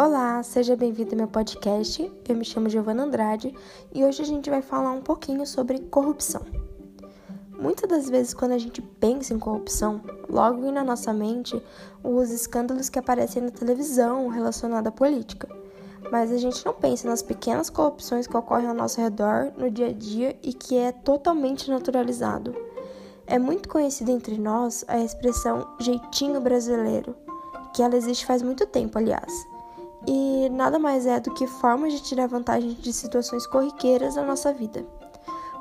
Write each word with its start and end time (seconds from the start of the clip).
Olá, 0.00 0.40
seja 0.44 0.76
bem-vindo 0.76 1.10
ao 1.10 1.16
meu 1.16 1.26
podcast. 1.26 2.08
Eu 2.28 2.36
me 2.36 2.44
chamo 2.44 2.68
Giovana 2.68 3.02
Andrade 3.02 3.52
e 3.92 4.04
hoje 4.04 4.22
a 4.22 4.24
gente 4.24 4.48
vai 4.48 4.62
falar 4.62 4.92
um 4.92 5.00
pouquinho 5.00 5.44
sobre 5.44 5.80
corrupção. 5.80 6.42
Muitas 7.58 7.90
das 7.90 8.08
vezes, 8.08 8.32
quando 8.32 8.52
a 8.52 8.58
gente 8.58 8.80
pensa 8.80 9.34
em 9.34 9.40
corrupção, 9.40 10.00
logo 10.28 10.60
vem 10.60 10.70
na 10.70 10.84
nossa 10.84 11.12
mente 11.12 11.60
os 12.04 12.30
escândalos 12.30 12.88
que 12.88 13.00
aparecem 13.00 13.42
na 13.42 13.50
televisão 13.50 14.28
relacionados 14.28 14.86
à 14.86 14.92
política. 14.92 15.48
Mas 16.12 16.30
a 16.30 16.36
gente 16.36 16.64
não 16.64 16.74
pensa 16.74 17.08
nas 17.08 17.20
pequenas 17.20 17.68
corrupções 17.68 18.28
que 18.28 18.36
ocorrem 18.36 18.68
ao 18.68 18.74
nosso 18.74 19.00
redor 19.00 19.52
no 19.56 19.68
dia 19.68 19.88
a 19.88 19.92
dia 19.92 20.38
e 20.44 20.52
que 20.52 20.78
é 20.78 20.92
totalmente 20.92 21.68
naturalizado. 21.68 22.54
É 23.26 23.36
muito 23.36 23.68
conhecida 23.68 24.12
entre 24.12 24.38
nós 24.38 24.84
a 24.86 25.00
expressão 25.00 25.66
jeitinho 25.80 26.40
brasileiro, 26.40 27.16
que 27.74 27.82
ela 27.82 27.96
existe 27.96 28.24
faz 28.24 28.42
muito 28.42 28.64
tempo, 28.64 28.96
aliás 28.96 29.57
e 30.06 30.48
nada 30.50 30.78
mais 30.78 31.06
é 31.06 31.18
do 31.20 31.32
que 31.34 31.46
formas 31.46 31.92
de 31.92 32.02
tirar 32.02 32.28
vantagem 32.28 32.72
de 32.72 32.92
situações 32.92 33.46
corriqueiras 33.46 34.14
da 34.14 34.24
nossa 34.24 34.52
vida. 34.52 34.86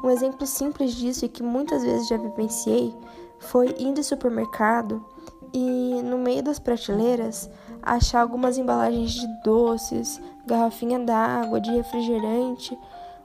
Um 0.04 0.10
exemplo 0.10 0.46
simples 0.46 0.94
disso 0.94 1.26
e 1.26 1.30
que 1.30 1.42
muitas 1.42 1.84
vezes 1.84 2.08
já 2.08 2.18
vivenciei 2.18 2.96
foi 3.40 3.76
indo 3.80 4.00
ao 4.00 4.04
supermercado 4.04 5.04
e 5.54 6.02
no 6.04 6.18
meio 6.18 6.44
das 6.44 6.60
prateleiras 6.60 7.50
achar 7.82 8.22
algumas 8.22 8.58
embalagens 8.58 9.12
de 9.12 9.28
doces, 9.44 10.22
garrafinha 10.46 11.00
d'água, 11.00 11.60
de 11.60 11.72
refrigerante 11.72 12.78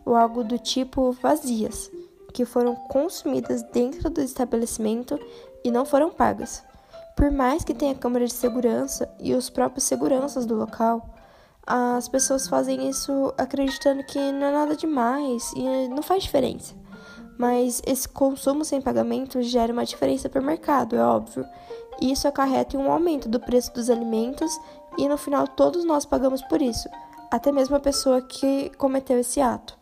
ou 0.05 0.17
algo 0.17 0.43
do 0.43 0.59
tipo 0.59 1.13
vazias, 1.13 1.91
que 2.33 2.45
foram 2.45 2.75
consumidas 2.75 3.63
dentro 3.71 4.09
do 4.09 4.21
estabelecimento 4.21 5.19
e 5.65 5.71
não 5.71 5.85
foram 5.85 6.11
pagas. 6.11 6.65
Por 7.23 7.31
mais 7.31 7.63
que 7.63 7.73
tenha 7.73 7.95
câmera 7.95 8.27
de 8.27 8.33
segurança 8.33 9.09
e 9.21 9.33
os 9.33 9.49
próprios 9.49 9.85
seguranças 9.85 10.45
do 10.45 10.57
local, 10.57 11.09
as 11.65 12.09
pessoas 12.09 12.49
fazem 12.49 12.89
isso 12.89 13.33
acreditando 13.39 14.03
que 14.03 14.19
não 14.19 14.49
é 14.49 14.51
nada 14.51 14.75
demais 14.75 15.53
e 15.55 15.87
não 15.87 16.03
faz 16.03 16.25
diferença. 16.25 16.75
Mas 17.39 17.81
esse 17.87 18.09
consumo 18.09 18.65
sem 18.65 18.81
pagamento 18.81 19.41
gera 19.41 19.73
uma 19.73 19.85
diferença 19.85 20.29
para 20.29 20.43
o 20.43 20.45
mercado, 20.45 20.97
é 20.97 21.01
óbvio. 21.01 21.47
E 22.01 22.11
isso 22.11 22.27
acarreta 22.27 22.77
em 22.77 22.81
um 22.81 22.91
aumento 22.91 23.29
do 23.29 23.39
preço 23.39 23.73
dos 23.73 23.89
alimentos 23.89 24.61
e 24.99 25.09
no 25.09 25.17
final 25.17 25.47
todos 25.47 25.85
nós 25.85 26.05
pagamos 26.05 26.43
por 26.43 26.61
isso, 26.61 26.89
até 27.31 27.53
mesmo 27.53 27.77
a 27.77 27.81
pessoa 27.81 28.21
que 28.21 28.69
cometeu 28.77 29.21
esse 29.21 29.41
ato. 29.41 29.79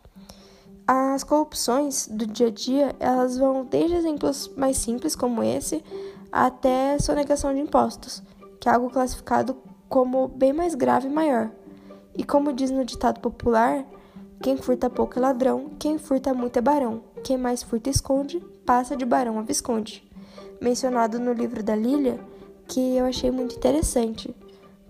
As 0.87 1.23
corrupções 1.23 2.07
do 2.07 2.27
dia 2.27 2.49
a 2.49 2.51
dia, 2.51 2.95
elas 2.99 3.35
vão 3.35 3.65
desde 3.65 3.95
exemplos 3.95 4.47
mais 4.55 4.77
simples 4.77 5.15
como 5.15 5.41
esse 5.41 5.83
até 6.31 6.97
sonegação 6.99 7.53
de 7.53 7.59
impostos, 7.59 8.23
que 8.59 8.69
é 8.69 8.71
algo 8.71 8.89
classificado 8.89 9.57
como 9.89 10.27
bem 10.27 10.53
mais 10.53 10.73
grave 10.73 11.07
e 11.07 11.11
maior. 11.11 11.51
E 12.15 12.23
como 12.23 12.53
diz 12.53 12.71
no 12.71 12.85
ditado 12.85 13.19
popular, 13.19 13.85
quem 14.41 14.57
furta 14.57 14.89
pouco 14.89 15.19
é 15.19 15.21
ladrão, 15.21 15.71
quem 15.77 15.97
furta 15.97 16.33
muito 16.33 16.57
é 16.57 16.61
barão, 16.61 17.03
quem 17.23 17.37
mais 17.37 17.61
furta 17.61 17.89
esconde, 17.89 18.39
passa 18.65 18.95
de 18.95 19.05
barão 19.05 19.37
a 19.37 19.41
visconde. 19.41 20.09
Mencionado 20.61 21.19
no 21.19 21.33
livro 21.33 21.61
da 21.61 21.75
Lilia, 21.75 22.19
que 22.67 22.97
eu 22.97 23.05
achei 23.05 23.29
muito 23.29 23.55
interessante, 23.55 24.33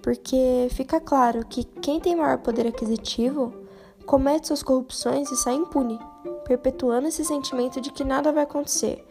porque 0.02 0.68
fica 0.72 1.00
claro 1.00 1.46
que 1.46 1.64
quem 1.64 2.00
tem 2.00 2.16
maior 2.16 2.38
poder 2.38 2.68
aquisitivo 2.68 3.54
comete 4.06 4.48
suas 4.48 4.64
corrupções 4.64 5.32
e 5.32 5.36
sai 5.36 5.56
impune, 5.56 6.00
perpetuando 6.46 7.08
esse 7.08 7.24
sentimento 7.26 7.80
de 7.80 7.92
que 7.92 8.04
nada 8.04 8.32
vai 8.32 8.44
acontecer, 8.44 9.06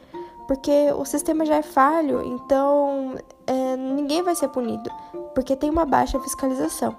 porque 0.51 0.91
o 0.98 1.05
sistema 1.05 1.47
já 1.47 1.59
é 1.59 1.62
falho, 1.62 2.25
então 2.27 3.15
é, 3.47 3.77
ninguém 3.77 4.20
vai 4.20 4.34
ser 4.34 4.48
punido, 4.48 4.91
porque 5.33 5.55
tem 5.55 5.71
uma 5.71 5.87
baixa 5.87 6.19
fiscalização. 6.19 6.97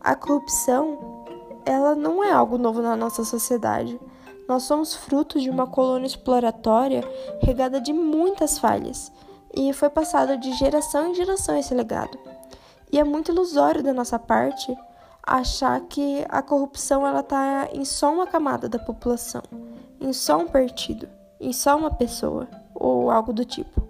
A 0.00 0.14
corrupção, 0.14 1.24
ela 1.64 1.96
não 1.96 2.22
é 2.22 2.30
algo 2.30 2.56
novo 2.56 2.80
na 2.80 2.94
nossa 2.94 3.24
sociedade. 3.24 4.00
Nós 4.48 4.62
somos 4.62 4.94
frutos 4.94 5.42
de 5.42 5.50
uma 5.50 5.66
colônia 5.66 6.06
exploratória 6.06 7.02
regada 7.40 7.80
de 7.80 7.92
muitas 7.92 8.60
falhas, 8.60 9.10
e 9.52 9.72
foi 9.72 9.90
passado 9.90 10.36
de 10.36 10.52
geração 10.52 11.08
em 11.08 11.16
geração 11.16 11.58
esse 11.58 11.74
legado. 11.74 12.16
E 12.92 13.00
é 13.00 13.02
muito 13.02 13.32
ilusório 13.32 13.82
da 13.82 13.92
nossa 13.92 14.20
parte 14.20 14.72
achar 15.20 15.80
que 15.80 16.24
a 16.28 16.40
corrupção 16.40 17.04
ela 17.04 17.22
está 17.22 17.68
em 17.72 17.84
só 17.84 18.12
uma 18.12 18.26
camada 18.28 18.68
da 18.68 18.78
população, 18.78 19.42
em 20.00 20.12
só 20.12 20.38
um 20.38 20.46
partido 20.46 21.08
em 21.42 21.52
só 21.52 21.76
uma 21.76 21.90
pessoa 21.90 22.48
ou 22.74 23.10
algo 23.10 23.32
do 23.32 23.44
tipo. 23.44 23.82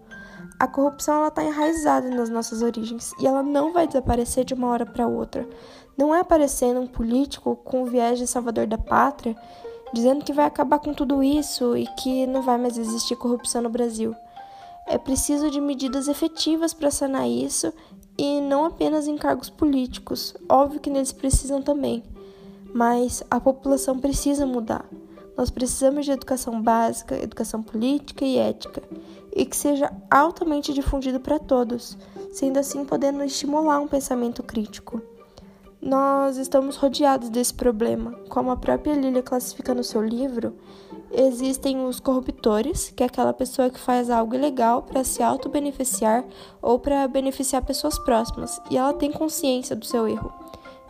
A 0.58 0.66
corrupção 0.66 1.26
está 1.26 1.42
enraizada 1.42 2.08
nas 2.08 2.28
nossas 2.28 2.62
origens 2.62 3.12
e 3.18 3.26
ela 3.26 3.42
não 3.42 3.72
vai 3.72 3.86
desaparecer 3.86 4.44
de 4.44 4.54
uma 4.54 4.68
hora 4.68 4.86
para 4.86 5.06
outra. 5.06 5.48
Não 5.96 6.14
é 6.14 6.20
aparecendo 6.20 6.80
um 6.80 6.86
político 6.86 7.56
com 7.56 7.84
viés 7.84 8.18
de 8.18 8.26
salvador 8.26 8.66
da 8.66 8.78
pátria 8.78 9.36
dizendo 9.92 10.24
que 10.24 10.32
vai 10.32 10.46
acabar 10.46 10.78
com 10.78 10.94
tudo 10.94 11.22
isso 11.22 11.76
e 11.76 11.86
que 11.98 12.26
não 12.26 12.42
vai 12.42 12.56
mais 12.58 12.78
existir 12.78 13.16
corrupção 13.16 13.62
no 13.62 13.68
Brasil. 13.68 14.14
É 14.86 14.98
preciso 14.98 15.50
de 15.50 15.60
medidas 15.60 16.08
efetivas 16.08 16.72
para 16.72 16.90
sanar 16.90 17.28
isso 17.28 17.72
e 18.16 18.40
não 18.40 18.64
apenas 18.64 19.06
em 19.06 19.16
cargos 19.16 19.50
políticos. 19.50 20.34
Óbvio 20.48 20.80
que 20.80 20.90
neles 20.90 21.12
precisam 21.12 21.62
também, 21.62 22.02
mas 22.74 23.22
a 23.30 23.38
população 23.38 23.98
precisa 23.98 24.46
mudar. 24.46 24.84
Nós 25.36 25.50
precisamos 25.50 26.04
de 26.04 26.12
educação 26.12 26.60
básica, 26.60 27.16
educação 27.16 27.62
política 27.62 28.24
e 28.24 28.36
ética, 28.36 28.82
e 29.34 29.46
que 29.46 29.56
seja 29.56 29.90
altamente 30.10 30.72
difundido 30.72 31.18
para 31.20 31.38
todos, 31.38 31.96
sendo 32.32 32.58
assim 32.58 32.84
podendo 32.84 33.24
estimular 33.24 33.80
um 33.80 33.88
pensamento 33.88 34.42
crítico. 34.42 35.00
Nós 35.80 36.36
estamos 36.36 36.76
rodeados 36.76 37.28
desse 37.28 37.52
problema. 37.52 38.12
Como 38.28 38.52
a 38.52 38.56
própria 38.56 38.94
Lilia 38.94 39.22
classifica 39.22 39.74
no 39.74 39.82
seu 39.82 40.00
livro, 40.00 40.54
existem 41.10 41.84
os 41.84 41.98
corruptores, 41.98 42.90
que 42.94 43.02
é 43.02 43.06
aquela 43.06 43.32
pessoa 43.32 43.68
que 43.68 43.80
faz 43.80 44.08
algo 44.08 44.34
ilegal 44.34 44.82
para 44.82 45.02
se 45.02 45.24
auto-beneficiar 45.24 46.24
ou 46.60 46.78
para 46.78 47.08
beneficiar 47.08 47.64
pessoas 47.64 47.98
próximas, 47.98 48.60
e 48.70 48.76
ela 48.76 48.92
tem 48.92 49.10
consciência 49.10 49.74
do 49.74 49.84
seu 49.84 50.06
erro. 50.06 50.32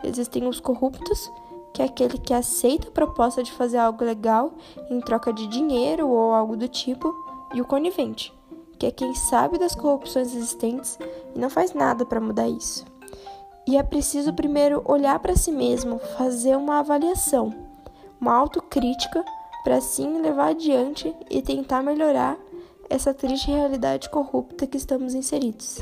Existem 0.03 0.47
os 0.47 0.59
corruptos, 0.59 1.31
que 1.73 1.81
é 1.81 1.85
aquele 1.85 2.17
que 2.17 2.33
aceita 2.33 2.87
a 2.87 2.91
proposta 2.91 3.41
de 3.41 3.51
fazer 3.51 3.77
algo 3.77 4.05
legal 4.05 4.53
em 4.89 5.01
troca 5.01 5.33
de 5.33 5.47
dinheiro 5.47 6.07
ou 6.07 6.31
algo 6.31 6.55
do 6.55 6.67
tipo, 6.67 7.13
e 7.53 7.61
o 7.61 7.65
conivente, 7.65 8.33
que 8.77 8.85
é 8.85 8.91
quem 8.91 9.13
sabe 9.15 9.57
das 9.57 9.75
corrupções 9.75 10.33
existentes 10.35 10.97
e 11.35 11.39
não 11.39 11.49
faz 11.49 11.73
nada 11.73 12.05
para 12.05 12.21
mudar 12.21 12.47
isso. 12.47 12.85
E 13.67 13.77
é 13.77 13.83
preciso 13.83 14.33
primeiro 14.33 14.81
olhar 14.85 15.17
para 15.19 15.35
si 15.35 15.51
mesmo, 15.51 15.97
fazer 16.17 16.55
uma 16.57 16.79
avaliação, 16.79 17.53
uma 18.19 18.33
autocrítica, 18.33 19.23
para 19.63 19.77
assim 19.77 20.21
levar 20.21 20.49
adiante 20.49 21.15
e 21.29 21.41
tentar 21.41 21.81
melhorar 21.81 22.37
essa 22.89 23.13
triste 23.13 23.49
realidade 23.49 24.09
corrupta 24.09 24.67
que 24.67 24.77
estamos 24.77 25.13
inseridos. 25.13 25.81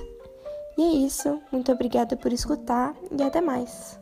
E 0.77 0.83
é 0.83 1.05
isso, 1.05 1.41
muito 1.51 1.71
obrigada 1.71 2.15
por 2.15 2.31
escutar 2.31 2.95
e 3.11 3.23
até 3.23 3.41
mais. 3.41 3.99